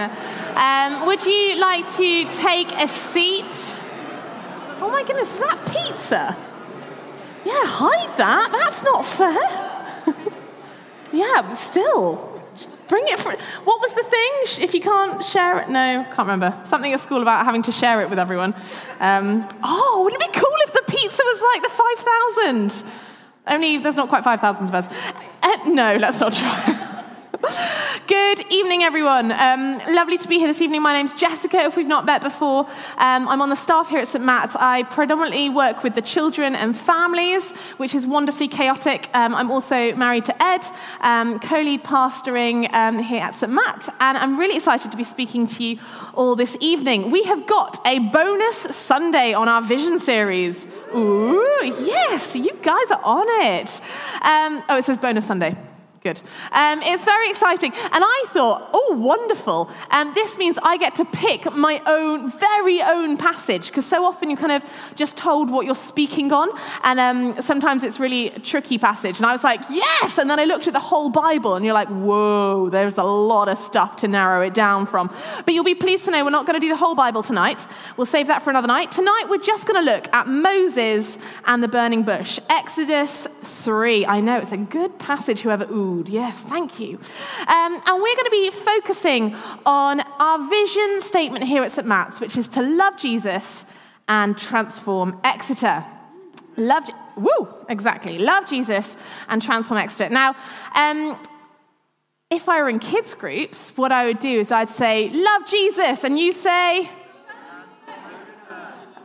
[0.00, 3.76] Um, would you like to take a seat?
[4.80, 6.36] Oh my goodness, is that pizza?
[7.44, 8.50] Yeah, hide that.
[8.52, 10.32] That's not fair.
[11.12, 12.28] yeah, but still.
[12.88, 13.32] Bring it for.
[13.64, 14.64] What was the thing?
[14.64, 16.54] If you can't share it, no, can't remember.
[16.64, 18.54] Something at school about having to share it with everyone.
[19.00, 22.84] Um, oh, wouldn't it be cool if the pizza was like the 5,000?
[23.46, 25.12] Only there's not quite 5,000 of us.
[25.42, 26.88] Uh, no, let's not try.
[28.12, 29.32] Good evening, everyone.
[29.32, 30.82] Um, lovely to be here this evening.
[30.82, 32.66] My name's Jessica, if we've not met before.
[32.98, 34.22] Um, I'm on the staff here at St.
[34.22, 34.54] Matt's.
[34.54, 39.08] I predominantly work with the children and families, which is wonderfully chaotic.
[39.14, 40.60] Um, I'm also married to Ed,
[41.00, 43.50] um, co lead pastoring um, here at St.
[43.50, 45.78] Matt's, and I'm really excited to be speaking to you
[46.12, 47.10] all this evening.
[47.10, 50.66] We have got a bonus Sunday on our Vision series.
[50.94, 53.80] Ooh, yes, you guys are on it.
[54.20, 55.56] Um, oh, it says bonus Sunday.
[56.02, 56.20] Good.
[56.50, 57.72] Um, it's very exciting.
[57.72, 59.70] And I thought, oh, wonderful.
[59.92, 64.28] Um, this means I get to pick my own, very own passage, because so often
[64.28, 64.64] you're kind of
[64.96, 66.48] just told what you're speaking on.
[66.82, 69.18] And um, sometimes it's really a tricky passage.
[69.18, 70.18] And I was like, yes.
[70.18, 73.48] And then I looked at the whole Bible, and you're like, whoa, there's a lot
[73.48, 75.06] of stuff to narrow it down from.
[75.44, 77.64] But you'll be pleased to know we're not going to do the whole Bible tonight.
[77.96, 78.90] We'll save that for another night.
[78.90, 82.40] Tonight, we're just going to look at Moses and the burning bush.
[82.50, 84.04] Exodus 3.
[84.04, 86.08] I know, it's a good passage, whoever, ooh food.
[86.08, 86.98] Yes, thank you.
[87.46, 89.34] Um, and we're going to be focusing
[89.66, 91.86] on our vision statement here at St.
[91.86, 93.66] Matt's, which is to love Jesus
[94.08, 95.84] and transform Exeter.
[96.56, 96.84] Love,
[97.16, 98.18] woo, exactly.
[98.18, 98.96] Love Jesus
[99.28, 100.08] and transform Exeter.
[100.10, 100.34] Now,
[100.74, 101.18] um,
[102.30, 106.04] if I were in kids' groups, what I would do is I'd say, Love Jesus,
[106.04, 106.88] and you say,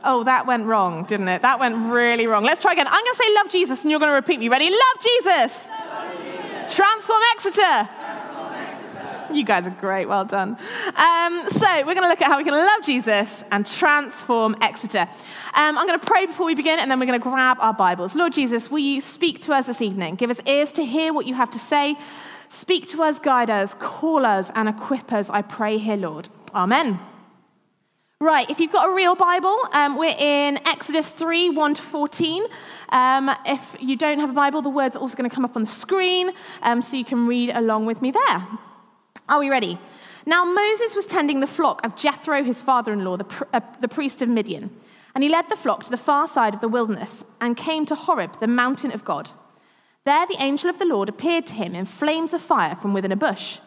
[0.03, 1.41] Oh, that went wrong, didn't it?
[1.41, 2.43] That went really wrong.
[2.45, 2.87] Let's try again.
[2.87, 4.47] I'm going to say, Love Jesus, and you're going to repeat me.
[4.47, 4.69] Ready?
[4.69, 5.67] Love Jesus.
[6.69, 7.89] Transform Exeter.
[9.33, 10.51] You guys are great, well done.
[10.95, 15.07] Um, so, we're going to look at how we can love Jesus and transform Exeter.
[15.53, 17.73] Um, I'm going to pray before we begin, and then we're going to grab our
[17.73, 18.15] Bibles.
[18.15, 20.15] Lord Jesus, will you speak to us this evening?
[20.15, 21.97] Give us ears to hear what you have to say.
[22.49, 26.29] Speak to us, guide us, call us, and equip us, I pray here, Lord.
[26.53, 26.99] Amen.
[28.19, 32.45] Right, if you've got a real Bible, um, we're in Exodus 3 1 to 14.
[32.89, 35.55] Um, if you don't have a Bible, the words are also going to come up
[35.55, 36.31] on the screen
[36.63, 38.47] um, so you can read along with me there.
[39.29, 39.77] Are we ready?
[40.25, 43.87] Now, Moses was tending the flock of Jethro, his father in law, the, uh, the
[43.87, 44.71] priest of Midian.
[45.13, 47.93] And he led the flock to the far side of the wilderness and came to
[47.93, 49.29] Horeb, the mountain of God.
[50.05, 53.11] There, the angel of the Lord appeared to him in flames of fire from within
[53.11, 53.59] a bush.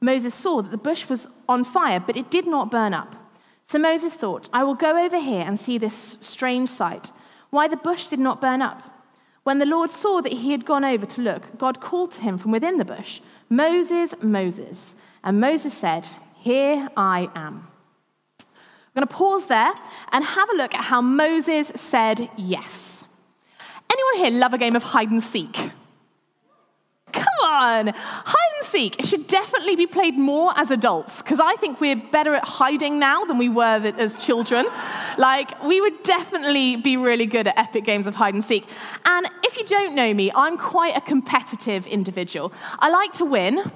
[0.00, 3.25] Moses saw that the bush was on fire, but it did not burn up.
[3.66, 7.10] So Moses thought, I will go over here and see this strange sight,
[7.50, 8.92] why the bush did not burn up.
[9.42, 12.38] When the Lord saw that he had gone over to look, God called to him
[12.38, 14.94] from within the bush, Moses, Moses.
[15.22, 16.06] And Moses said,
[16.36, 17.66] Here I am.
[18.40, 19.72] I'm going to pause there
[20.12, 23.04] and have a look at how Moses said yes.
[23.92, 25.54] Anyone here love a game of hide and seek?
[27.12, 27.92] Come on.
[27.94, 32.44] Hide seek should definitely be played more as adults because I think we're better at
[32.44, 34.66] hiding now than we were as children.
[35.16, 38.64] Like, we would definitely be really good at epic games of hide and seek.
[39.06, 42.52] And if you don't know me, I'm quite a competitive individual.
[42.78, 43.70] I like to win,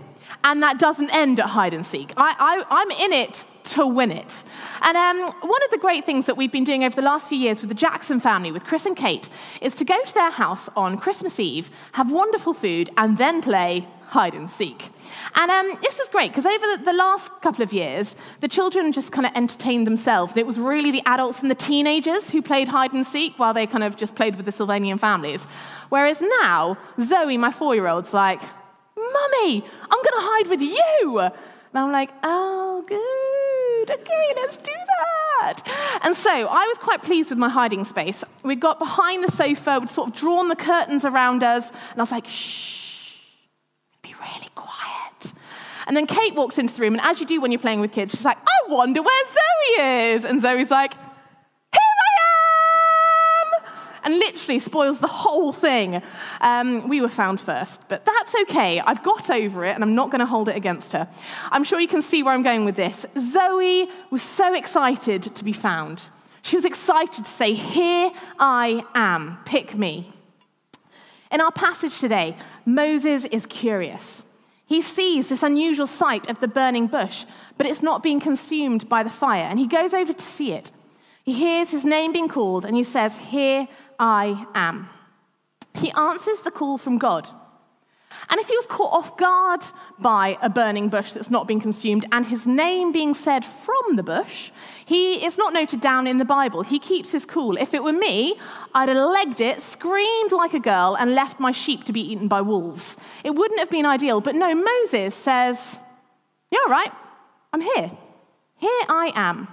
[0.44, 2.12] and that doesn't end at hide and seek.
[2.16, 4.42] I, I'm in it to win it.
[4.82, 7.38] And um, one of the great things that we've been doing over the last few
[7.38, 9.28] years with the Jackson family, with Chris and Kate,
[9.60, 13.86] is to go to their house on Christmas Eve, have wonderful food, and then play
[14.10, 14.88] hide and seek.
[15.36, 18.92] And um, this was great because over the, the, last couple of years, the children
[18.92, 20.32] just kind of entertained themselves.
[20.32, 23.54] and It was really the adults and the teenagers who played hide and seek while
[23.54, 25.44] they kind of just played with the Sylvanian families.
[25.90, 28.40] Whereas now, Zoe, my four year old's like,
[28.96, 31.20] Mummy, I'm going to hide with you.
[31.20, 31.32] And
[31.74, 34.00] I'm like, oh, good.
[34.00, 35.62] Okay, let's do that.
[36.02, 38.24] And so I was quite pleased with my hiding space.
[38.42, 42.02] We got behind the sofa, we'd sort of drawn the curtains around us, and I
[42.02, 42.89] was like, shh,
[44.20, 45.32] really quiet.
[45.86, 47.92] And then Kate walks into the room, and as you do when you're playing with
[47.92, 50.24] kids, she's like, I wonder where Zoe is.
[50.24, 53.64] And Zoe's like, here I am,
[54.04, 56.02] and literally spoils the whole thing.
[56.40, 58.80] Um, we were found first, but that's okay.
[58.80, 61.08] I've got over it and I'm not going to hold it against her.
[61.50, 63.04] I'm sure you can see where I'm going with this.
[63.18, 66.08] Zoe was so excited to be found.
[66.42, 70.12] She was excited to say, Here I am, pick me.
[71.30, 72.36] In our passage today,
[72.66, 74.24] Moses is curious.
[74.66, 77.24] He sees this unusual sight of the burning bush,
[77.58, 80.70] but it's not being consumed by the fire, and he goes over to see it.
[81.24, 83.68] He hears his name being called, and he says, Here
[83.98, 84.88] I am.
[85.74, 87.28] He answers the call from God.
[88.28, 89.62] And if he was caught off guard
[89.98, 94.02] by a burning bush that's not been consumed and his name being said from the
[94.02, 94.50] bush,
[94.84, 96.62] he is not noted down in the Bible.
[96.62, 97.56] He keeps his cool.
[97.56, 98.34] If it were me,
[98.74, 102.28] I'd have legged it, screamed like a girl, and left my sheep to be eaten
[102.28, 102.96] by wolves.
[103.24, 104.20] It wouldn't have been ideal.
[104.20, 105.78] But no, Moses says,
[106.50, 106.92] You're all right.
[107.52, 107.90] I'm here.
[108.56, 109.48] Here I am.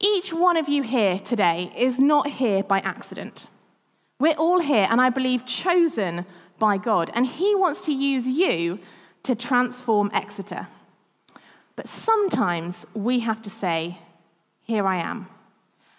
[0.00, 3.46] Each one of you here today is not here by accident.
[4.18, 6.26] We're all here, and I believe chosen
[6.58, 8.78] by God, and He wants to use you
[9.24, 10.68] to transform Exeter.
[11.74, 13.98] But sometimes we have to say,
[14.62, 15.28] Here I am.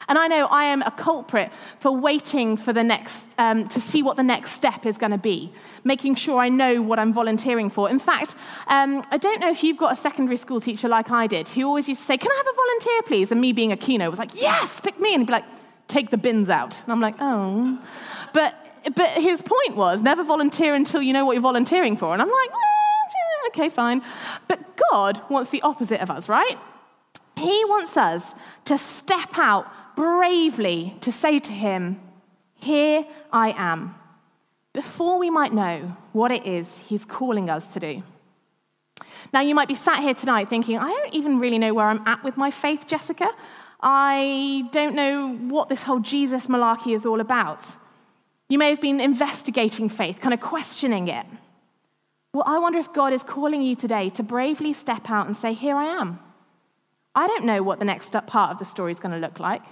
[0.09, 4.01] And I know I am a culprit for waiting for the next, um, to see
[4.01, 5.51] what the next step is going to be,
[5.83, 7.89] making sure I know what I'm volunteering for.
[7.89, 8.36] In fact,
[8.68, 11.65] um, I don't know if you've got a secondary school teacher like I did, who
[11.65, 13.31] always used to say, Can I have a volunteer, please?
[13.31, 15.13] And me being a keno was like, Yes, pick me.
[15.13, 15.45] And he'd be like,
[15.89, 16.81] Take the bins out.
[16.83, 17.80] And I'm like, Oh.
[18.33, 18.56] But,
[18.95, 22.13] but his point was never volunteer until you know what you're volunteering for.
[22.13, 22.78] And I'm like, eh,
[23.48, 24.01] Okay, fine.
[24.48, 24.60] But
[24.92, 26.57] God wants the opposite of us, right?
[27.38, 28.36] He wants us
[28.66, 32.00] to step out bravely to say to him,
[32.56, 33.95] Here I am,
[34.74, 38.04] before we might know what it is he's calling us to do.
[39.34, 42.06] Now, you might be sat here tonight thinking, I don't even really know where I'm
[42.07, 43.30] at with my faith, Jessica.
[43.81, 47.66] I don't know what this whole Jesus malarkey is all about.
[48.49, 51.25] You may have been investigating faith, kind of questioning it.
[52.33, 55.53] Well, I wonder if God is calling you today to bravely step out and say,
[55.53, 56.19] Here I am.
[57.15, 59.63] I don't know what the next part of the story is going to look like.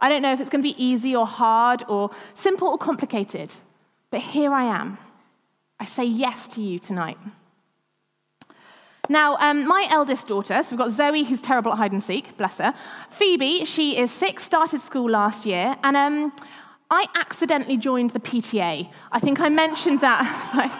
[0.00, 3.52] I don't know if it's going to be easy or hard or simple or complicated,
[4.10, 4.98] but here I am.
[5.78, 7.18] I say yes to you tonight.
[9.08, 12.36] Now, um, my eldest daughter, so we've got Zoe, who's terrible at hide and seek,
[12.36, 12.74] bless her.
[13.10, 16.32] Phoebe, she is six, started school last year, and um,
[16.90, 18.92] I accidentally joined the PTA.
[19.12, 20.52] I think I mentioned that.
[20.56, 20.72] like,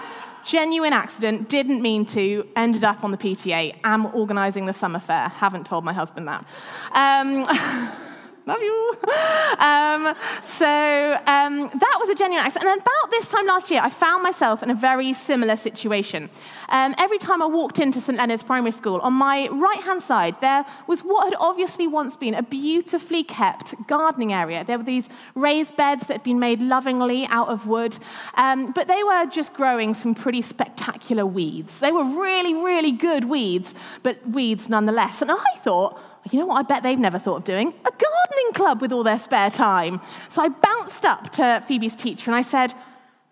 [0.44, 5.28] genuine accident, didn't mean to, ended up on the PTA, am organising the summer fair,
[5.28, 6.44] haven't told my husband that.
[6.92, 7.44] Um,
[8.50, 8.94] love you.
[9.58, 10.66] Um, so
[11.26, 12.70] um, that was a genuine accident.
[12.70, 16.30] And about this time last year, I found myself in a very similar situation.
[16.70, 20.40] Um, every time I walked into St Leonard's Primary School, on my right hand side,
[20.40, 24.64] there was what had obviously once been a beautifully kept gardening area.
[24.64, 27.98] There were these raised beds that had been made lovingly out of wood,
[28.34, 31.80] um, but they were just growing some pretty spectacular weeds.
[31.80, 35.20] They were really, really good weeds, but weeds nonetheless.
[35.20, 36.00] And I thought,
[36.30, 37.68] you know what I bet they've never thought of doing?
[37.68, 40.00] A gardening club with all their spare time.
[40.28, 42.74] So I bounced up to Phoebe's teacher and I said,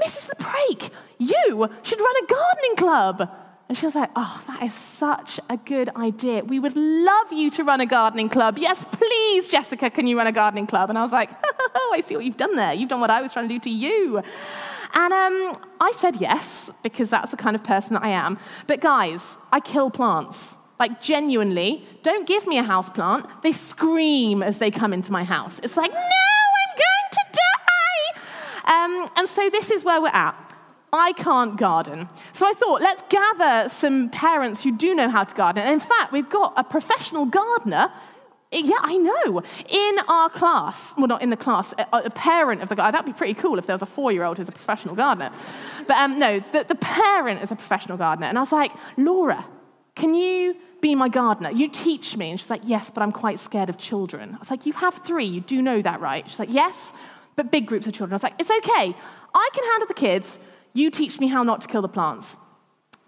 [0.02, 0.30] Mrs.
[0.30, 3.30] LePrake, you should run a gardening club.
[3.68, 6.42] And she was like, Oh, that is such a good idea.
[6.44, 8.58] We would love you to run a gardening club.
[8.58, 10.88] Yes, please, Jessica, can you run a gardening club?
[10.88, 11.30] And I was like,
[11.74, 12.72] Oh, I see what you've done there.
[12.72, 14.22] You've done what I was trying to do to you.
[14.94, 18.38] And um, I said yes, because that's the kind of person that I am.
[18.66, 23.26] But guys, I kill plants like genuinely, don't give me a house plant.
[23.42, 25.60] They scream as they come into my house.
[25.62, 29.04] It's like, no, I'm going to die.
[29.04, 30.44] Um, and so this is where we're at.
[30.92, 32.08] I can't garden.
[32.32, 35.62] So I thought, let's gather some parents who do know how to garden.
[35.62, 37.92] And in fact, we've got a professional gardener
[38.50, 39.42] yeah, I know.
[39.68, 43.04] In our class, well, not in the class, a, a parent of the guy, that'd
[43.04, 45.30] be pretty cool if there was a four year old who's a professional gardener.
[45.86, 48.26] But um, no, the, the parent is a professional gardener.
[48.26, 49.44] And I was like, Laura,
[49.94, 51.50] can you be my gardener.
[51.50, 52.30] You teach me.
[52.30, 54.34] And she's like, Yes, but I'm quite scared of children.
[54.34, 55.24] I was like, You have three.
[55.24, 56.28] You do know that, right?
[56.28, 56.92] She's like, Yes,
[57.36, 58.12] but big groups of children.
[58.12, 58.94] I was like, It's okay.
[59.34, 60.38] I can handle the kids.
[60.74, 62.36] You teach me how not to kill the plants.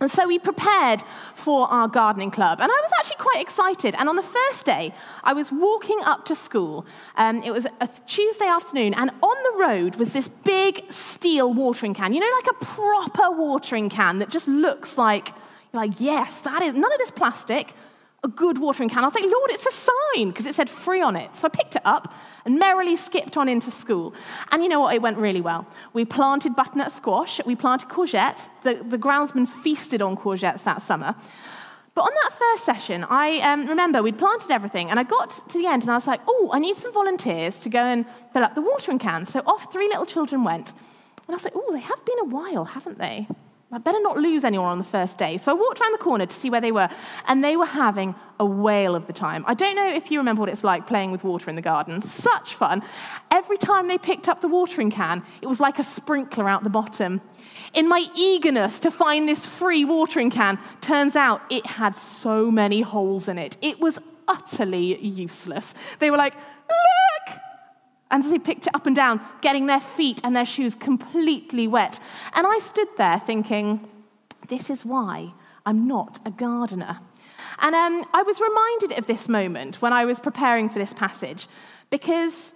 [0.01, 1.03] And so we prepared
[1.35, 2.59] for our gardening club.
[2.61, 3.95] And I was actually quite excited.
[3.99, 6.87] And on the first day, I was walking up to school.
[7.17, 8.95] Um, it was a Tuesday afternoon.
[8.95, 12.15] And on the road was this big steel watering can.
[12.15, 15.35] You know, like a proper watering can that just looks like
[15.73, 17.75] like, yes, that is none of this plastic,
[18.23, 19.03] a good watering can.
[19.03, 21.35] I was like, Lord, it's a sign because it said free on it.
[21.35, 22.13] So I picked it up
[22.45, 24.15] and merrily skipped on into school.
[24.51, 24.95] And you know what?
[24.95, 25.67] It went really well.
[25.95, 28.49] We planted butternut squash, we planted courgettes.
[28.63, 31.15] The, the groundsman feasted on courgettes that summer.
[31.95, 35.59] But on that first session, I um, remember we'd planted everything, and I got to
[35.59, 38.45] the end and I was like, oh, I need some volunteers to go and fill
[38.45, 39.25] up the watering can.
[39.25, 40.73] So off three little children went.
[40.73, 43.27] And I was like, oh, they have been a while, haven't they?
[43.73, 45.37] I better not lose anyone on the first day.
[45.37, 46.89] So I walked around the corner to see where they were,
[47.29, 49.45] and they were having a whale of the time.
[49.47, 52.01] I don't know if you remember what it's like playing with water in the garden.
[52.01, 52.83] Such fun.
[53.31, 56.71] Every time they picked up the watering can, it was like a sprinkler out the
[56.71, 57.21] bottom.
[57.73, 62.81] In my eagerness to find this free watering can, turns out it had so many
[62.81, 63.57] holes in it.
[63.63, 65.75] It was utterly useless.
[66.01, 67.39] They were like, look,
[68.11, 71.67] and as they picked it up and down, getting their feet and their shoes completely
[71.67, 72.01] wet.
[72.35, 73.89] And I stood there thinking,
[74.49, 75.33] this is why
[75.65, 77.01] I'm not a gardener.
[77.61, 81.47] And um, I was reminded of this moment when I was preparing for this passage
[81.91, 82.55] because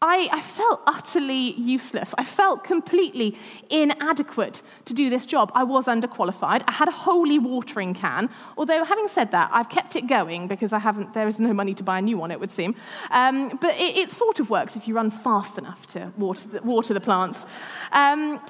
[0.00, 2.14] I, I, felt utterly useless.
[2.16, 3.36] I felt completely
[3.68, 5.50] inadequate to do this job.
[5.56, 6.62] I was underqualified.
[6.68, 10.72] I had a holey watering can, although, having said that, I've kept it going because
[10.72, 12.76] I haven't, there is no money to buy a new one, it would seem.
[13.10, 16.62] Um, but it, it, sort of works if you run fast enough to water the,
[16.62, 17.44] water the plants.
[17.90, 18.40] Um,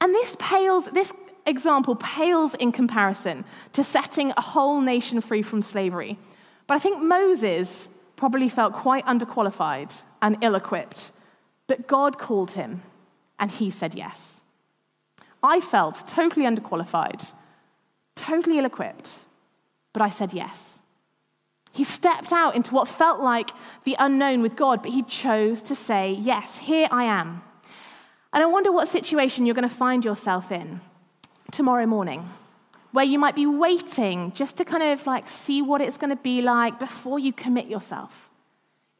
[0.00, 1.12] and this pales, this
[1.46, 6.16] example pales in comparison to setting a whole nation free from slavery.
[6.68, 11.12] But I think Moses probably felt quite underqualified and ill equipped,
[11.66, 12.82] but God called him
[13.38, 14.40] and he said yes.
[15.42, 17.32] I felt totally underqualified,
[18.14, 19.18] totally ill equipped,
[19.92, 20.80] but I said yes.
[21.72, 23.50] He stepped out into what felt like
[23.84, 27.42] the unknown with God, but he chose to say, Yes, here I am.
[28.32, 30.80] And I wonder what situation you're going to find yourself in
[31.50, 32.30] tomorrow morning
[32.92, 36.22] where you might be waiting just to kind of like see what it's going to
[36.22, 38.28] be like before you commit yourself?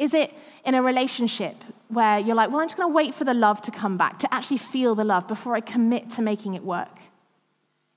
[0.02, 3.22] Is it in a relationship where you're like, well, I'm just going to wait for
[3.22, 6.54] the love to come back, to actually feel the love before I commit to making
[6.54, 6.98] it work?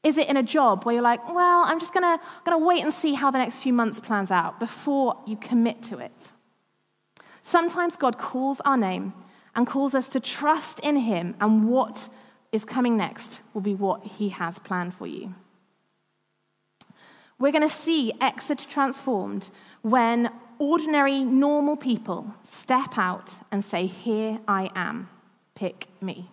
[0.03, 2.93] Is it in a job where you're like, well, I'm just going to, wait and
[2.93, 6.31] see how the next few months plans out before you commit to it?
[7.41, 9.15] Sometimes God calls our name
[9.55, 12.07] and calls us to trust in Him, and what
[12.51, 15.33] is coming next will be what He has planned for you.
[17.39, 19.49] We're going to see Exeter transformed
[19.81, 25.09] when ordinary, normal people step out and say, Here I am,
[25.55, 26.29] pick me.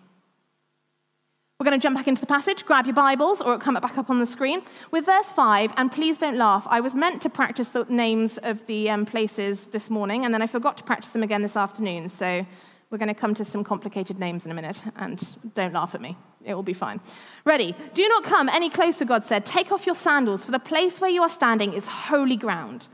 [1.59, 3.97] We're going to jump back into the passage, grab your Bibles, or it'll come back
[3.97, 4.61] up on the screen.
[4.91, 8.65] With verse 5, and please don't laugh, I was meant to practice the names of
[8.65, 12.09] the um, places this morning, and then I forgot to practice them again this afternoon.
[12.09, 12.45] So
[12.89, 16.01] we're going to come to some complicated names in a minute, and don't laugh at
[16.01, 16.17] me.
[16.43, 16.99] It will be fine.
[17.45, 17.75] Ready?
[17.93, 19.45] Do not come any closer, God said.
[19.45, 22.89] Take off your sandals, for the place where you are standing is holy ground.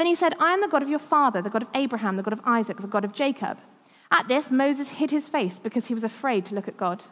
[0.00, 2.22] Then he said, I am the God of your father, the God of Abraham, the
[2.22, 3.58] God of Isaac, the God of Jacob.
[4.10, 7.04] At this, Moses hid his face because he was afraid to look at God.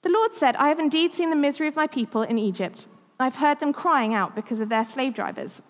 [0.00, 2.88] The Lord said, I have indeed seen the misery of my people in Egypt.
[3.20, 5.60] I've heard them crying out because of their slave drivers,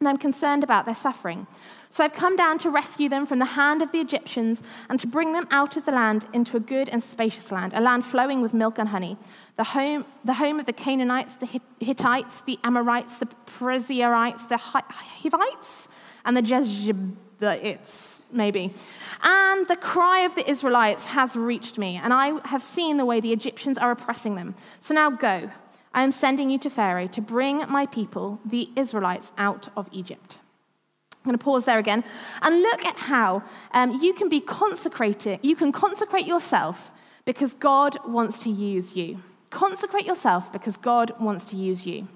[0.00, 1.46] and I'm concerned about their suffering.
[1.92, 5.08] So I've come down to rescue them from the hand of the Egyptians and to
[5.08, 8.40] bring them out of the land into a good and spacious land, a land flowing
[8.40, 9.16] with milk and honey,
[9.56, 15.88] the home, the home of the Canaanites, the Hittites, the Amorites, the Perizzites, the Hivites,
[16.24, 18.70] and the Jebusites, maybe.
[19.24, 23.18] And the cry of the Israelites has reached me, and I have seen the way
[23.20, 24.54] the Egyptians are oppressing them.
[24.80, 25.50] So now go.
[25.92, 30.38] I am sending you to Pharaoh to bring my people, the Israelites, out of Egypt.
[31.20, 32.02] I'm going to pause there again
[32.40, 35.40] and look at how um, you can be consecrated.
[35.42, 36.92] You can consecrate yourself
[37.26, 39.20] because God wants to use you.
[39.50, 42.08] Consecrate yourself because God wants to use you.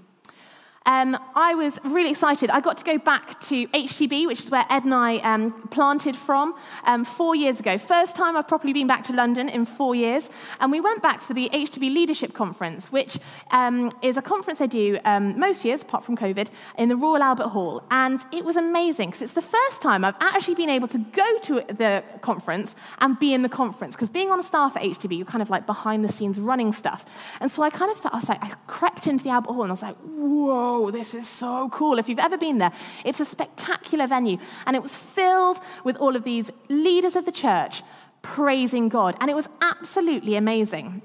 [0.86, 2.50] Um, I was really excited.
[2.50, 6.14] I got to go back to HTB, which is where Ed and I um, planted
[6.14, 7.78] from um, four years ago.
[7.78, 10.28] First time I've properly been back to London in four years.
[10.60, 13.18] And we went back for the HTB Leadership Conference, which
[13.50, 17.22] um, is a conference they do um, most years, apart from COVID, in the Royal
[17.22, 17.82] Albert Hall.
[17.90, 21.38] And it was amazing because it's the first time I've actually been able to go
[21.44, 23.96] to the conference and be in the conference.
[23.96, 27.36] Because being on staff at HTB, you're kind of like behind the scenes running stuff.
[27.40, 29.62] And so I kind of felt, I was like, I crept into the Albert Hall
[29.62, 31.98] and I was like, whoa whoa, this is so cool.
[31.98, 32.72] If you've ever been there,
[33.04, 34.38] it's a spectacular venue.
[34.66, 37.82] And it was filled with all of these leaders of the church
[38.22, 39.16] praising God.
[39.20, 41.02] And it was absolutely amazing.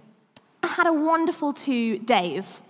[0.64, 2.62] I had a wonderful two days.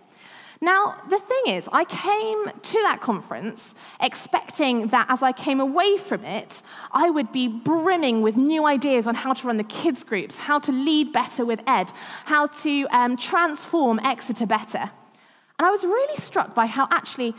[0.62, 5.96] Now, the thing is, I came to that conference expecting that as I came away
[5.96, 10.04] from it, I would be brimming with new ideas on how to run the kids'
[10.04, 11.94] groups, how to lead better with Ed,
[12.26, 14.92] how to um, transform Exeter better.
[15.60, 17.36] And I was really struck by how actually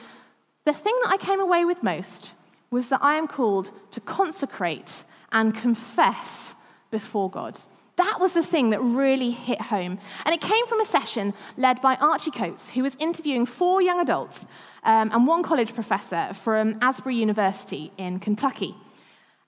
[0.66, 2.34] the thing that I came away with most
[2.70, 6.54] was that I am called to consecrate and confess
[6.90, 7.58] before God.
[7.96, 9.98] That was the thing that really hit home.
[10.24, 14.00] And it came from a session led by Archie Coates, who was interviewing four young
[14.00, 14.46] adults
[14.84, 18.74] um, and one college professor from Asbury University in Kentucky.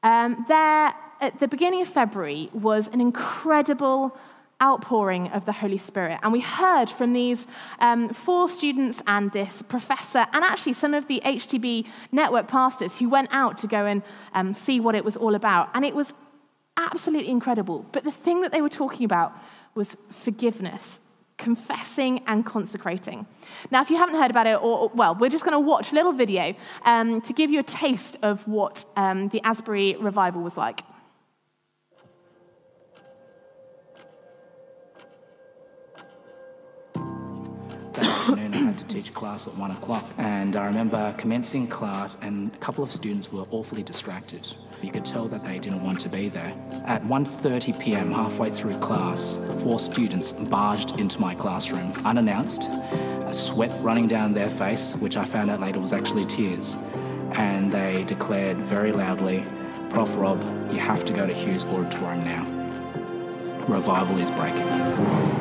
[0.02, 4.17] Um, there, at the beginning of February, was an incredible
[4.62, 6.21] outpouring of the Holy Spirit.
[6.23, 7.47] And we heard from these
[7.81, 13.09] um, four students and this professor, and actually some of the HTB network pastors who
[13.09, 14.02] went out to go and
[14.35, 15.69] um, see what it was all about.
[15.75, 16.14] And it was
[16.76, 17.85] absolutely incredible.
[17.92, 19.33] But the thing that they were talking about
[19.75, 21.00] was forgiveness.
[21.38, 23.26] Confessing and consecrating.
[23.73, 25.95] Now, if you haven't heard about it, or, well, we're just going to watch a
[25.95, 26.54] little video
[26.85, 30.83] um, to give you a taste of what um, the Asbury revival was like.
[38.31, 40.09] Had to teach class at one o'clock.
[40.19, 44.52] And I remember commencing class, and a couple of students were awfully distracted.
[44.83, 46.55] You could tell that they didn't want to be there.
[46.87, 53.71] At 1:30 p.m., halfway through class, four students barged into my classroom unannounced, a sweat
[53.83, 56.76] running down their face, which I found out later was actually tears.
[57.35, 59.45] And they declared very loudly,
[59.91, 60.17] Prof.
[60.17, 60.41] Rob,
[60.73, 62.45] you have to go to Hughes Auditorium now.
[63.69, 65.32] Revival is breaking.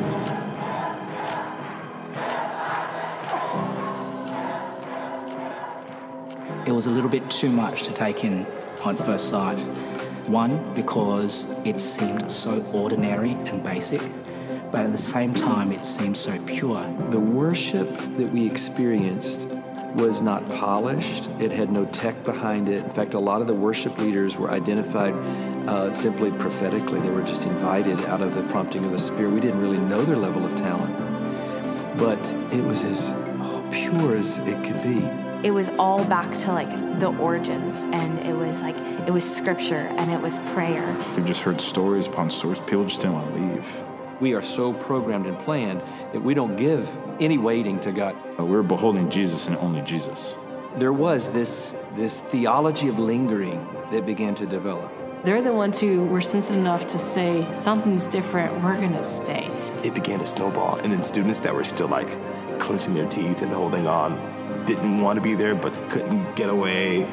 [6.72, 8.46] It was a little bit too much to take in
[8.82, 9.58] on first sight.
[10.26, 14.00] One, because it seemed so ordinary and basic,
[14.70, 16.82] but at the same time, it seemed so pure.
[17.10, 19.50] The worship that we experienced
[19.96, 21.28] was not polished.
[21.38, 22.82] It had no tech behind it.
[22.82, 25.12] In fact, a lot of the worship leaders were identified
[25.68, 27.00] uh, simply prophetically.
[27.00, 29.34] They were just invited out of the prompting of the Spirit.
[29.34, 30.96] We didn't really know their level of talent,
[31.98, 32.18] but
[32.50, 33.12] it was as
[33.70, 36.70] pure as it could be it was all back to like
[37.00, 40.96] the origins and it was like it was scripture and it was prayer.
[41.16, 42.60] We've just heard stories upon stories.
[42.60, 43.82] People just didn't want to leave.
[44.20, 45.82] We are so programmed and planned
[46.12, 48.16] that we don't give any waiting to god.
[48.38, 50.36] We're beholding jesus and only jesus.
[50.76, 54.90] There was this this theology of lingering that began to develop.
[55.24, 58.54] They're the ones who were sensitive enough to say something's different.
[58.62, 59.46] We're going to stay.
[59.84, 62.08] It began to snowball and then students that were still like
[62.58, 64.12] clenching their teeth and holding on
[64.66, 67.06] didn't want to be there but couldn't get away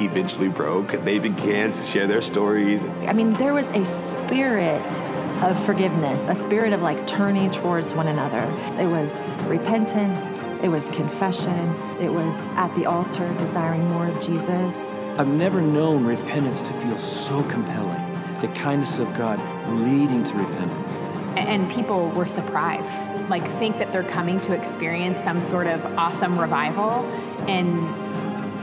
[0.00, 0.92] eventually broke.
[1.04, 2.84] They began to share their stories.
[3.06, 5.02] I mean, there was a spirit
[5.42, 8.42] of forgiveness, a spirit of like turning towards one another.
[8.80, 10.18] It was repentance,
[10.62, 11.68] it was confession,
[12.00, 14.90] it was at the altar desiring more of Jesus.
[15.18, 18.00] I've never known repentance to feel so compelling.
[18.40, 21.00] The kindness of God leading to repentance.
[21.36, 22.90] And people were surprised
[23.28, 27.04] like think that they're coming to experience some sort of awesome revival
[27.48, 27.88] and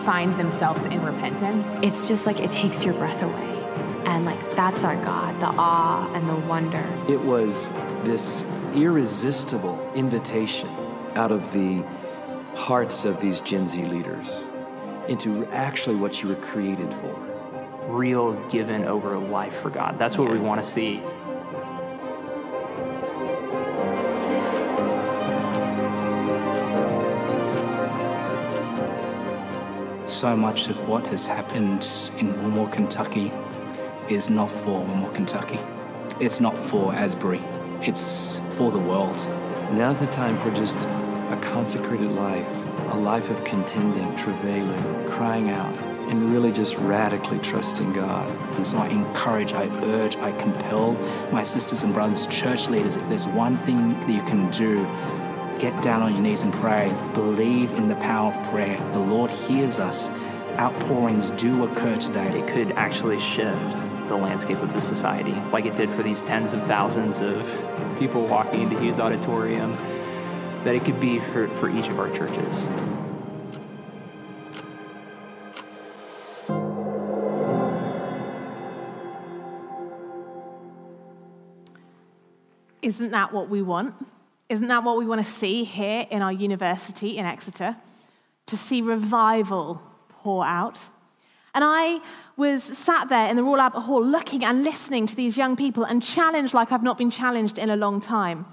[0.03, 1.75] find themselves in repentance.
[1.81, 3.55] It's just like it takes your breath away.
[4.05, 6.83] And like that's our God, the awe and the wonder.
[7.07, 7.69] It was
[8.03, 8.43] this
[8.73, 10.69] irresistible invitation
[11.15, 11.83] out of the
[12.55, 14.43] hearts of these Gen Z leaders
[15.07, 17.15] into actually what you were created for.
[17.87, 19.97] Real given over life for God.
[19.97, 20.33] That's what yeah.
[20.33, 21.01] we want to see
[30.19, 33.31] so much of what has happened in Wilmore, Kentucky
[34.09, 35.57] is not for Wilmore, Kentucky.
[36.19, 37.39] It's not for Asbury.
[37.83, 39.15] It's for the world.
[39.71, 42.53] Now's the time for just a consecrated life,
[42.91, 45.73] a life of contending, travailing, crying out,
[46.09, 48.27] and really just radically trusting God.
[48.57, 50.95] And so I encourage, I urge, I compel
[51.31, 54.85] my sisters and brothers, church leaders, if there's one thing that you can do
[55.59, 56.89] Get down on your knees and pray.
[57.13, 58.77] Believe in the power of prayer.
[58.93, 60.09] The Lord hears us.
[60.57, 62.39] Outpourings do occur today.
[62.39, 66.53] It could actually shift the landscape of the society, like it did for these tens
[66.53, 67.45] of thousands of
[67.99, 69.75] people walking into Hughes Auditorium,
[70.63, 72.69] that it could be for, for each of our churches.
[82.81, 83.93] Isn't that what we want?
[84.49, 87.77] Isn't that what we want to see here in our university in Exeter?
[88.47, 90.79] To see revival pour out.
[91.53, 91.99] And I
[92.35, 95.83] was sat there in the Royal Albert Hall looking and listening to these young people
[95.83, 98.45] and challenged like I've not been challenged in a long time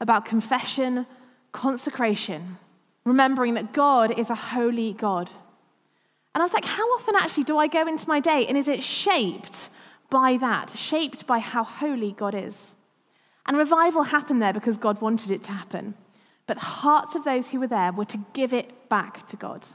[0.00, 1.06] about confession,
[1.52, 2.58] consecration,
[3.04, 5.30] remembering that God is a holy God.
[6.34, 8.68] And I was like, how often actually do I go into my day and is
[8.68, 9.70] it shaped
[10.10, 12.75] by that, shaped by how holy God is?
[13.46, 15.94] And revival happened there because God wanted it to happen.
[16.46, 19.66] But the hearts of those who were there were to give it back to God.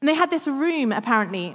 [0.00, 1.54] And they had this room, apparently,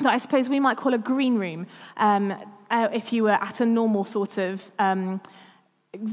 [0.00, 2.34] that I suppose we might call a green room um,
[2.70, 5.20] uh, if you were at a normal sort of um,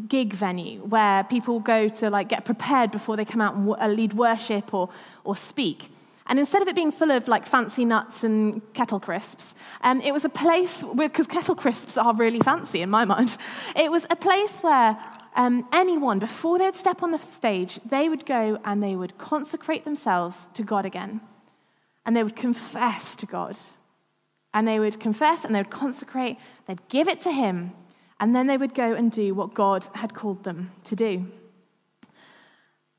[0.08, 3.84] gig venue where people go to like get prepared before they come out and w-
[3.84, 4.89] uh, lead worship or,
[5.24, 5.89] or speak.
[6.27, 10.11] And instead of it being full of like fancy nuts and kettle crisps, um, it
[10.11, 13.38] was a place because kettle crisps are really fancy in my mind.
[13.75, 14.97] It was a place where
[15.35, 19.85] um, anyone, before they'd step on the stage, they would go and they would consecrate
[19.85, 21.21] themselves to God again.
[22.05, 23.57] And they would confess to God.
[24.53, 27.73] And they would confess and they would consecrate, they'd give it to Him,
[28.19, 31.29] and then they would go and do what God had called them to do.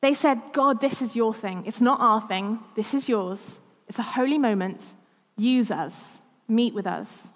[0.06, 1.64] They said, God, this is your thing.
[1.66, 2.60] It's not our thing.
[2.76, 3.58] This is yours.
[3.88, 4.94] It's a holy moment.
[5.36, 6.22] Use us.
[6.46, 7.32] Meet with us.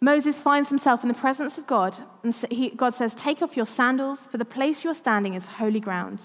[0.00, 2.32] Moses finds himself in the presence of God, and
[2.76, 6.22] God says, Take off your sandals, for the place you're standing is holy ground.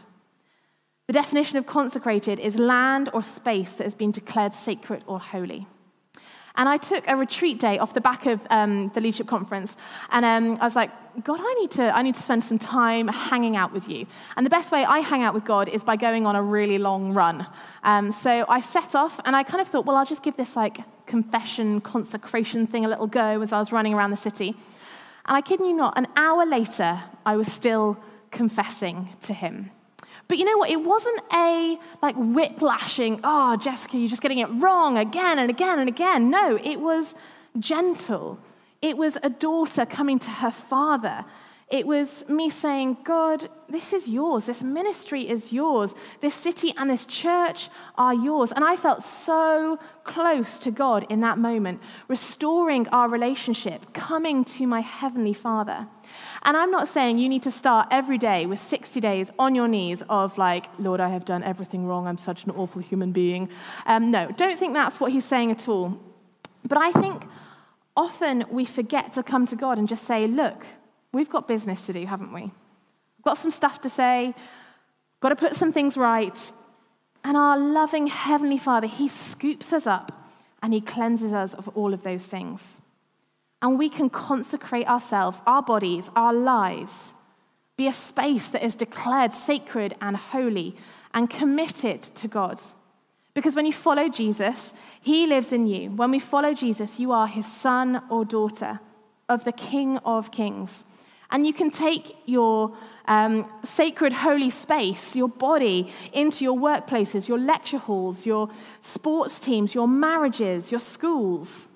[1.08, 5.65] The definition of consecrated is land or space that has been declared sacred or holy.
[6.58, 9.78] And I took a retreat day off the back of um, the leadership conference,
[10.12, 10.91] and um, I was like,
[11.24, 14.06] God, I need, to, I need to spend some time hanging out with you.
[14.36, 16.78] And the best way I hang out with God is by going on a really
[16.78, 17.48] long run.
[17.84, 20.56] Um, so I set off, and I kind of thought, well, I'll just give this
[20.56, 24.56] like confession, consecration thing a little go as I was running around the city.
[25.28, 27.98] And I kid you not, an hour later, I was still
[28.32, 29.72] confessing to him.
[30.28, 30.70] But you know what?
[30.70, 35.80] It wasn't a like whiplashing, oh, Jessica, you're just getting it wrong again and again
[35.80, 36.30] and again.
[36.30, 37.16] No, it was
[37.60, 38.40] gentle.
[38.82, 41.26] It was a daughter coming to her father
[41.69, 44.45] it was me saying, God, this is yours.
[44.45, 45.93] This ministry is yours.
[46.21, 48.53] This city and this church are yours.
[48.53, 54.65] And I felt so close to God in that moment, restoring our relationship, coming to
[54.65, 55.89] my Heavenly Father.
[56.43, 59.67] And I'm not saying you need to start every day with 60 days on your
[59.67, 62.08] knees of, like, Lord, I have done everything wrong.
[62.08, 63.49] I'm such an awful human being.
[63.86, 65.99] Um, no, don't think that's what he's saying at all.
[66.63, 67.23] But I think
[67.97, 70.65] often we forget to come to God and just say, Look,
[71.13, 72.41] We've got business to do, haven't we?
[72.41, 74.34] We've got some stuff to say,
[75.20, 76.52] got to put some things right.
[77.24, 80.12] And our loving Heavenly Father, He scoops us up
[80.62, 82.82] and He cleanses us of all of those things.
[83.62, 87.13] And we can consecrate ourselves, our bodies, our lives,
[87.76, 90.76] be a space that is declared sacred and holy
[91.13, 92.60] and committed to God.
[93.34, 95.91] Because when you follow Jesus, He lives in you.
[95.91, 98.80] When we follow Jesus, you are His son or daughter
[99.30, 100.86] of the King of Kings.
[101.30, 107.40] And you can take your um, sacred, holy space, your body, into your workplaces, your
[107.40, 108.50] lecture halls, your
[108.82, 111.70] sports teams, your marriages, your schools.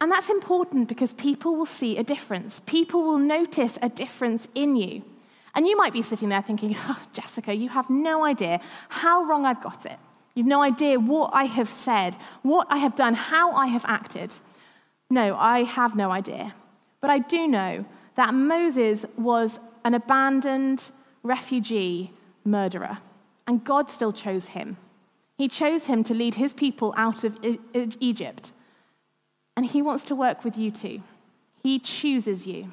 [0.00, 2.60] And that's important because people will see a difference.
[2.66, 5.02] People will notice a difference in you.
[5.54, 9.46] And you might be sitting there thinking, oh, Jessica, you have no idea how wrong
[9.46, 9.98] I've got it.
[10.34, 14.34] You've no idea what I have said, what I have done, how I have acted.
[15.10, 16.54] No, I have no idea.
[17.02, 17.84] But I do know
[18.14, 20.90] that Moses was an abandoned
[21.22, 22.12] refugee
[22.44, 22.98] murderer,
[23.46, 24.76] and God still chose him.
[25.36, 27.36] He chose him to lead his people out of
[27.74, 28.52] Egypt,
[29.56, 31.02] and he wants to work with you too.
[31.62, 32.72] He chooses you.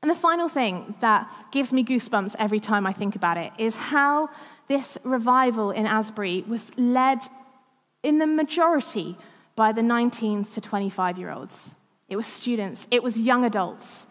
[0.00, 3.74] And the final thing that gives me goosebumps every time I think about it is
[3.74, 4.30] how
[4.68, 7.18] this revival in Asbury was led
[8.04, 9.16] in the majority
[9.56, 11.74] by the 19 to 25 year olds.
[12.08, 14.06] It was students, it was young adults.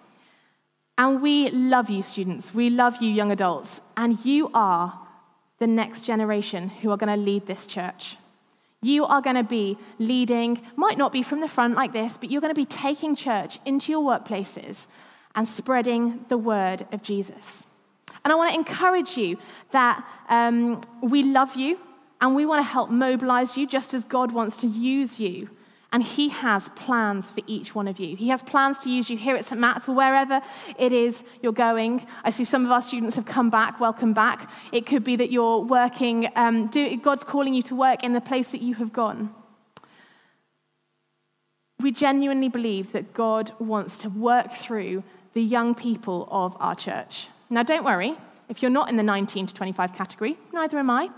[1.00, 2.56] And we love you, students.
[2.56, 3.82] We love you, young adults.
[3.96, 5.00] And you are
[5.60, 8.18] the next generation who are going to lead this church.
[8.82, 12.32] You are going to be leading, might not be from the front like this, but
[12.32, 14.88] you're going to be taking church into your workplaces
[15.36, 17.66] and spreading the word of Jesus.
[18.24, 19.38] And I want to encourage you
[19.72, 21.80] that um, we love you
[22.22, 25.50] and we want to help mobilize you just as God wants to use you
[25.92, 28.16] and He has plans for each one of you.
[28.16, 29.60] He has plans to use you here at St.
[29.60, 30.42] Matt's or wherever
[30.78, 32.06] it is you're going.
[32.24, 33.80] I see some of our students have come back.
[33.80, 34.50] Welcome back.
[34.72, 38.22] It could be that you're working, um, do, God's calling you to work in the
[38.22, 39.34] place that you have gone.
[41.80, 47.28] We genuinely believe that God wants to work through the young people of our church.
[47.50, 48.16] Now, don't worry,
[48.50, 51.10] if you're not in the 19 to 25 category, neither am I.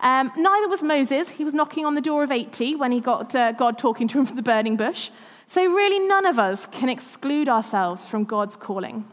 [0.00, 1.30] Um, neither was Moses.
[1.30, 4.18] He was knocking on the door of 80 when he got uh, God talking to
[4.18, 5.10] him from the burning bush.
[5.46, 9.04] So, really, none of us can exclude ourselves from God's calling.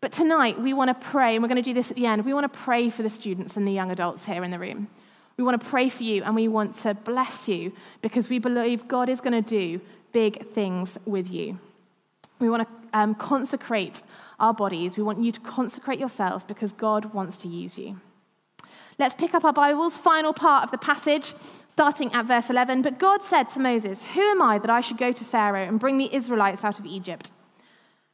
[0.00, 2.24] But tonight, we want to pray, and we're going to do this at the end.
[2.24, 4.88] We want to pray for the students and the young adults here in the room.
[5.36, 8.88] We want to pray for you, and we want to bless you because we believe
[8.88, 9.80] God is going to do
[10.12, 11.58] big things with you.
[12.40, 14.02] We want to um, consecrate
[14.38, 14.96] our bodies.
[14.96, 17.96] We want you to consecrate yourselves because God wants to use you.
[18.98, 21.34] Let's pick up our Bibles, final part of the passage,
[21.68, 22.82] starting at verse 11.
[22.82, 25.80] But God said to Moses, Who am I that I should go to Pharaoh and
[25.80, 27.30] bring the Israelites out of Egypt?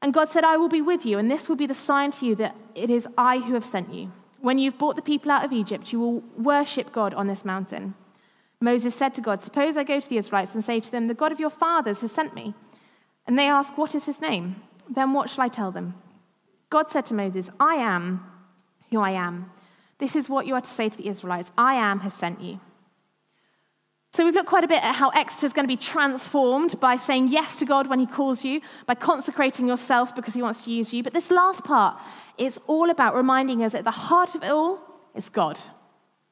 [0.03, 2.27] And God said, I will be with you, and this will be the sign to
[2.27, 4.13] you that it is I who have sent you.
[4.41, 7.95] When you've brought the people out of Egypt, you will worship God on this mountain.
[8.61, 11.15] Moses said to God, Suppose I go to the Israelites and say to them, The
[11.15, 12.55] God of your fathers has sent me.
[13.27, 14.57] And they ask, What is his name?
[14.89, 15.95] Then what shall I tell them?
[16.71, 18.25] God said to Moses, I am
[18.91, 19.51] who I am.
[19.99, 22.61] This is what you are to say to the Israelites I am has sent you.
[24.13, 26.97] So we've looked quite a bit at how Exeter is going to be transformed by
[26.97, 30.71] saying yes to God when He calls you, by consecrating yourself because He wants to
[30.71, 31.03] use you.
[31.03, 32.01] But this last part
[32.39, 34.81] is all about reminding us at the heart of it all
[35.15, 35.61] is God.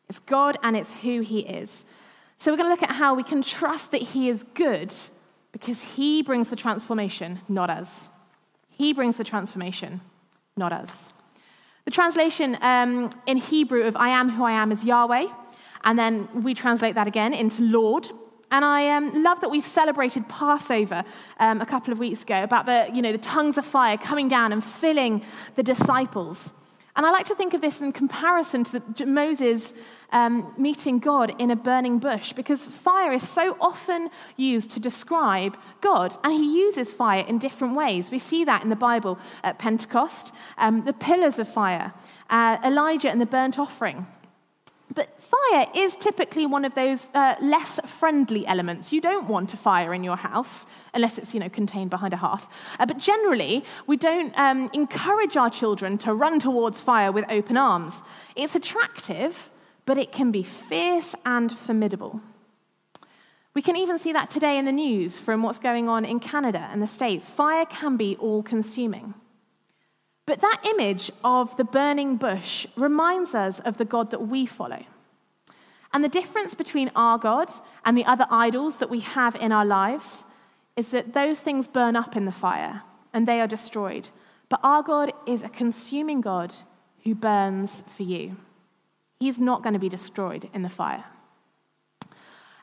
[0.09, 1.85] It's God and it's who He is.
[2.39, 4.95] So we're going to look at how we can trust that He is good
[5.55, 8.11] because He brings the transformation, not us.
[8.69, 10.01] He brings the transformation,
[10.57, 11.11] not us.
[11.85, 15.29] The translation um, in Hebrew of I am who I am is Yahweh,
[15.85, 18.11] and then we translate that again into Lord.
[18.51, 21.05] And I um, love that we've celebrated Passover
[21.39, 24.27] um, a couple of weeks ago about the, you know, the tongues of fire coming
[24.27, 25.23] down and filling
[25.55, 26.53] the disciples.
[26.97, 29.75] And I like to think of this in comparison to Moses
[30.13, 35.57] um, meeting God in a burning bush, because fire is so often used to describe
[35.81, 38.13] God, and he uses fire in different ways.
[38.13, 41.93] We see that in the Bible at Pentecost, um, the pillars of fire,
[42.31, 44.07] uh, Elijah and the burnt offering.
[44.93, 48.93] But fire is typically one of those uh, less friendly elements.
[48.93, 52.19] You don't want a fire in your house unless it's you know, contained behind a
[52.19, 52.49] hearth.
[52.79, 57.57] Uh, but generally, we don't um, encourage our children to run towards fire with open
[57.57, 58.03] arms.
[58.37, 59.51] It's attractive,
[59.87, 62.21] but it can be fierce and formidable.
[63.55, 66.69] We can even see that today in the news from what's going on in Canada
[66.73, 67.31] and the States.
[67.31, 69.15] Fire can be all consuming.
[70.27, 74.85] But that image of the burning bush reminds us of the God that we follow.
[75.93, 77.51] And the difference between our God
[77.85, 80.25] and the other idols that we have in our lives
[80.77, 82.83] is that those things burn up in the fire
[83.13, 84.09] and they are destroyed.
[84.49, 86.53] But our God is a consuming God
[87.05, 88.37] who burns for you.
[89.21, 91.05] He's not going to be destroyed in the fire.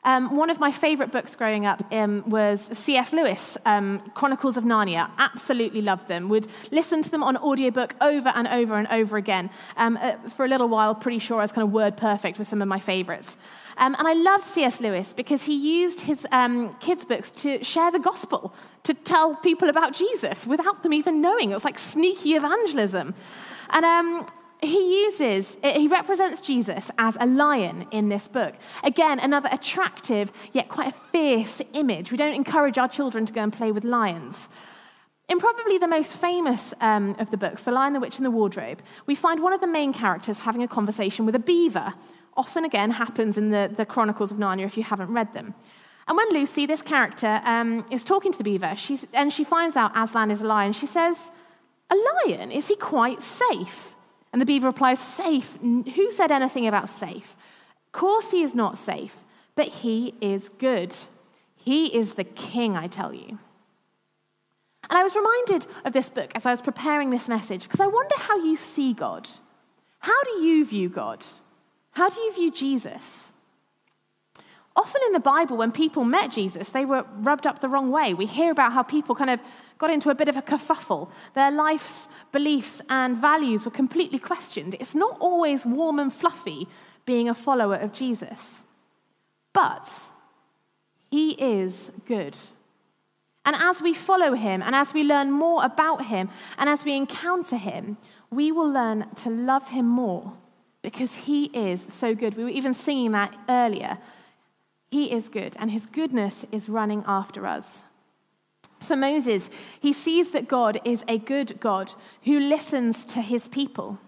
[0.04, 3.12] Um, one of my favorite books growing up um, was C.S.
[3.12, 5.08] Lewis, um, Chronicles of Narnia.
[5.18, 6.28] Absolutely loved them.
[6.28, 9.50] Would listen to them on audiobook over and over and over again.
[9.76, 12.48] Um, uh, for a little while, pretty sure I was kind of word perfect with
[12.48, 13.36] some of my favorites.
[13.76, 14.80] Um, and I loved C.S.
[14.80, 19.68] Lewis because he used his um, kids' books to share the gospel, to tell people
[19.68, 21.52] about Jesus without them even knowing.
[21.52, 23.14] It was like sneaky evangelism.
[23.70, 23.84] And
[24.62, 28.54] he uses, he represents Jesus as a lion in this book.
[28.84, 32.12] Again, another attractive yet quite a fierce image.
[32.12, 34.48] We don't encourage our children to go and play with lions.
[35.28, 38.30] In probably the most famous um, of the books, The Lion, the Witch, and the
[38.30, 41.94] Wardrobe, we find one of the main characters having a conversation with a beaver.
[42.36, 45.54] Often, again, happens in the, the Chronicles of Narnia if you haven't read them.
[46.06, 48.76] And when Lucy, this character, um, is talking to the beaver,
[49.12, 51.30] and she finds out Aslan is a lion, she says,
[51.90, 51.96] A
[52.26, 52.50] lion?
[52.50, 53.94] Is he quite safe?
[54.32, 55.58] And the beaver replies, Safe?
[55.60, 57.36] Who said anything about safe?
[57.86, 60.94] Of course he is not safe, but he is good.
[61.54, 63.38] He is the king, I tell you.
[64.88, 67.86] And I was reminded of this book as I was preparing this message because I
[67.86, 69.28] wonder how you see God.
[70.00, 71.24] How do you view God?
[71.92, 73.31] How do you view Jesus?
[74.74, 78.14] Often in the Bible, when people met Jesus, they were rubbed up the wrong way.
[78.14, 79.40] We hear about how people kind of
[79.76, 81.10] got into a bit of a kerfuffle.
[81.34, 84.74] Their life's beliefs and values were completely questioned.
[84.80, 86.68] It's not always warm and fluffy
[87.04, 88.62] being a follower of Jesus.
[89.52, 89.90] But
[91.10, 92.36] he is good.
[93.44, 96.96] And as we follow him, and as we learn more about him, and as we
[96.96, 97.98] encounter him,
[98.30, 100.32] we will learn to love him more
[100.80, 102.36] because he is so good.
[102.36, 103.98] We were even singing that earlier
[104.92, 107.86] he is good, and his goodness is running after us.
[108.80, 109.48] For Moses,
[109.80, 113.98] he sees that God is a good God who listens to his people.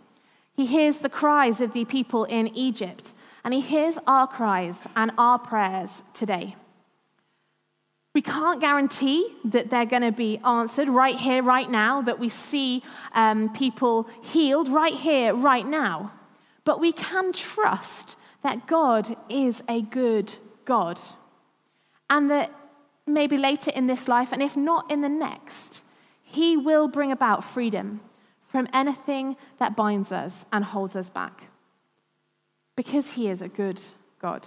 [0.55, 5.11] He hears the cries of the people in Egypt, and he hears our cries and
[5.17, 6.55] our prayers today.
[8.15, 12.29] We can't guarantee that they're going to be answered right here, right now, that we
[12.29, 12.83] see
[13.15, 16.13] um, people healed right here, right now.
[16.65, 21.01] But we can trust that God is a good God.
[22.11, 22.53] And that
[23.07, 25.83] maybe later in this life, and if not in the next,
[26.23, 28.01] He will bring about freedom
[28.41, 31.45] from anything that binds us and holds us back.
[32.77, 33.81] Because He is a good
[34.21, 34.47] God.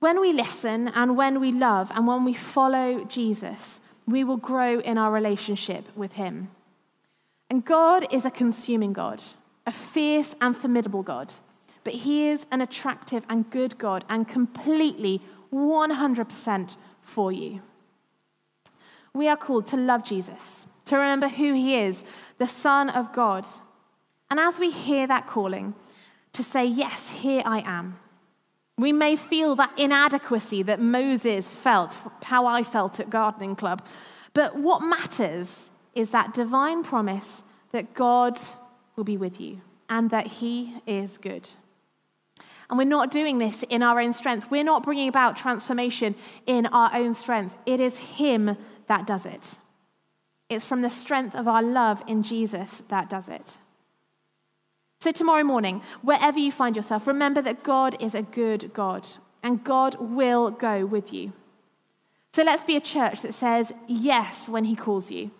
[0.00, 4.80] When we listen and when we love and when we follow Jesus, we will grow
[4.80, 6.50] in our relationship with Him.
[7.48, 9.22] And God is a consuming God,
[9.66, 11.32] a fierce and formidable God
[11.84, 15.20] but He is an attractive and good God and completely
[15.52, 17.62] 100% for you.
[19.12, 22.02] We are called to love Jesus, to remember who He is,
[22.38, 23.46] the Son of God.
[24.30, 25.74] And as we hear that calling,
[26.32, 27.98] to say, Yes, here I am.
[28.76, 33.86] We may feel that inadequacy that Moses felt, how I felt at gardening club.
[34.32, 38.40] But what matters is that divine promise that God
[38.96, 41.48] will be with you and that He is good.
[42.68, 44.50] And we're not doing this in our own strength.
[44.50, 46.14] We're not bringing about transformation
[46.46, 47.56] in our own strength.
[47.66, 49.58] It is Him that does it.
[50.48, 53.58] It's from the strength of our love in Jesus that does it.
[55.00, 59.06] So, tomorrow morning, wherever you find yourself, remember that God is a good God
[59.42, 61.32] and God will go with you.
[62.32, 65.30] So, let's be a church that says yes when He calls you,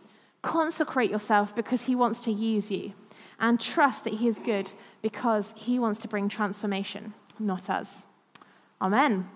[0.43, 2.93] Consecrate yourself because He wants to use you.
[3.45, 8.07] And trust that He is good because He wants to bring transformation, not us.
[8.81, 9.27] Amen.